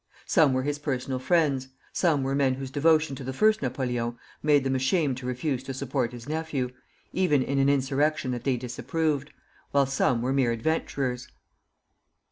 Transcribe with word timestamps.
Some 0.25 0.53
were 0.53 0.63
his 0.63 0.79
personal 0.79 1.19
friends; 1.19 1.67
some 1.93 2.23
were 2.23 2.33
men 2.33 2.55
whose 2.55 2.71
devotion 2.71 3.15
to 3.17 3.23
the 3.23 3.33
First 3.33 3.61
Napoleon 3.61 4.17
made 4.41 4.63
them 4.63 4.73
ashamed 4.73 5.17
to 5.17 5.27
refuse 5.27 5.61
to 5.65 5.75
support 5.75 6.11
his 6.11 6.27
nephew, 6.27 6.71
even 7.13 7.43
in 7.43 7.59
an 7.59 7.69
insurrection 7.69 8.31
that 8.31 8.43
they 8.43 8.57
disapproved; 8.57 9.31
while 9.69 9.85
some 9.85 10.23
were 10.23 10.33
mere 10.33 10.51
adventurers. 10.53 11.27